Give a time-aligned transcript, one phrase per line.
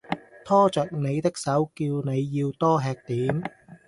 [0.43, 3.43] 拖著你的手，叫你要多吃點